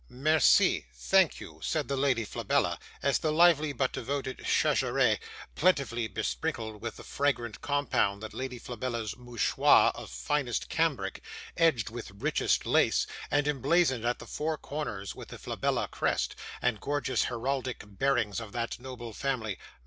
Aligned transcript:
'"MERCIE 0.09 0.87
thank 0.95 1.39
you," 1.39 1.59
said 1.61 1.87
the 1.87 1.95
Lady 1.95 2.25
Flabella, 2.25 2.79
as 3.03 3.19
the 3.19 3.31
lively 3.31 3.71
but 3.71 3.91
devoted 3.93 4.39
Cherizette 4.43 5.19
plentifully 5.53 6.07
besprinkled 6.07 6.81
with 6.81 6.95
the 6.95 7.03
fragrant 7.03 7.61
compound 7.61 8.23
the 8.23 8.35
Lady 8.35 8.57
Flabella's 8.57 9.15
MOUCHOIR 9.15 9.91
of 9.93 10.09
finest 10.09 10.69
cambric, 10.69 11.21
edged 11.55 11.91
with 11.91 12.09
richest 12.17 12.65
lace, 12.65 13.05
and 13.29 13.47
emblazoned 13.47 14.03
at 14.03 14.17
the 14.17 14.25
four 14.25 14.57
corners 14.57 15.13
with 15.13 15.27
the 15.27 15.37
Flabella 15.37 15.87
crest, 15.87 16.35
and 16.63 16.81
gorgeous 16.81 17.25
heraldic 17.25 17.83
bearings 17.85 18.39
of 18.39 18.53
that 18.53 18.79
noble 18.79 19.13
family. 19.13 19.59